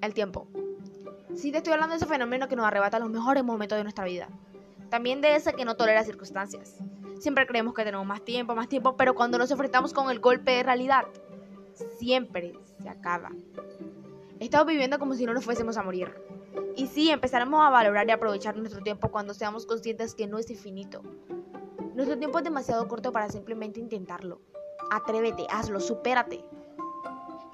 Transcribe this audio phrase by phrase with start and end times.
[0.00, 0.48] el tiempo.
[1.34, 4.04] Sí te estoy hablando de ese fenómeno que nos arrebata los mejores momentos de nuestra
[4.04, 4.28] vida.
[4.88, 6.76] También de ese que no tolera circunstancias.
[7.18, 10.52] Siempre creemos que tenemos más tiempo, más tiempo, pero cuando nos enfrentamos con el golpe
[10.52, 11.04] de realidad,
[11.98, 13.30] siempre se acaba.
[14.38, 16.12] Estamos viviendo como si no nos fuésemos a morir.
[16.76, 20.50] Y sí, empezaremos a valorar y aprovechar nuestro tiempo cuando seamos conscientes que no es
[20.50, 21.02] infinito.
[21.94, 24.40] Nuestro tiempo es demasiado corto para simplemente intentarlo.
[24.90, 26.44] Atrévete, hazlo, supérate.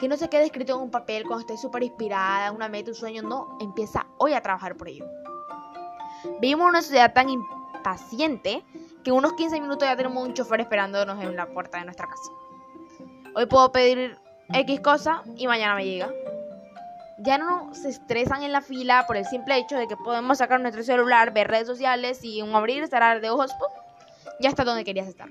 [0.03, 2.97] Que no se quede escrito en un papel cuando estés súper inspirada, una meta, un
[2.97, 3.23] sueño.
[3.23, 5.07] No, empieza hoy a trabajar por ello.
[6.41, 8.65] Vivimos en una sociedad tan impaciente
[9.05, 12.33] que unos 15 minutos ya tenemos un chofer esperándonos en la puerta de nuestra casa.
[13.37, 14.19] Hoy puedo pedir
[14.53, 16.11] X cosa y mañana me llega.
[17.19, 20.61] Ya no se estresan en la fila por el simple hecho de que podemos sacar
[20.61, 23.53] nuestro celular, ver redes sociales y un abrir cerrar de ojos,
[24.41, 25.29] ya está donde querías estar.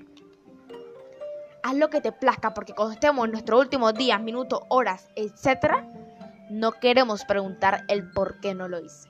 [1.62, 5.84] Haz lo que te plazca porque cuando estemos en nuestros últimos días, minutos, horas, etc.,
[6.50, 9.08] no queremos preguntar el por qué no lo hice.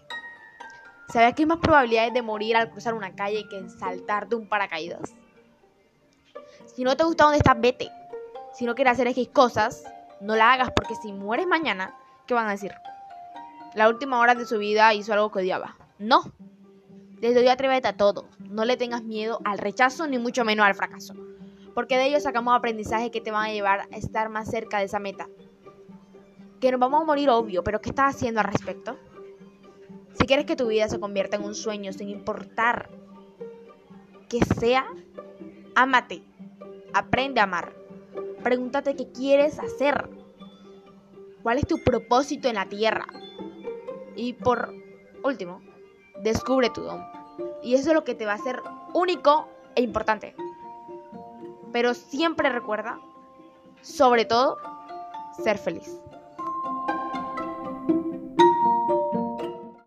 [1.08, 4.36] ¿Sabes que hay más probabilidades de morir al cruzar una calle que en saltar de
[4.36, 5.14] un paracaídas?
[6.66, 7.90] Si no te gusta donde estás, vete.
[8.52, 9.84] Si no quieres hacer X cosas,
[10.20, 12.72] no la hagas porque si mueres mañana, ¿qué van a decir?
[13.74, 15.76] La última hora de su vida hizo algo que odiaba.
[15.98, 16.22] No.
[17.18, 18.26] Desde hoy atrévete a todo.
[18.38, 21.14] No le tengas miedo al rechazo ni mucho menos al fracaso
[21.74, 24.84] porque de ello sacamos aprendizaje que te van a llevar a estar más cerca de
[24.84, 25.28] esa meta.
[26.60, 28.96] Que nos vamos a morir obvio, pero ¿qué estás haciendo al respecto?
[30.14, 32.90] Si quieres que tu vida se convierta en un sueño sin importar
[34.28, 34.86] que sea,
[35.74, 36.22] ámate,
[36.92, 37.74] aprende a amar.
[38.42, 40.08] Pregúntate qué quieres hacer.
[41.42, 43.06] ¿Cuál es tu propósito en la tierra?
[44.14, 44.74] Y por
[45.24, 45.60] último,
[46.22, 47.02] descubre tu don.
[47.62, 48.60] Y eso es lo que te va a hacer
[48.94, 50.34] único e importante.
[51.72, 52.98] Pero siempre recuerda,
[53.80, 54.58] sobre todo,
[55.42, 55.98] ser feliz.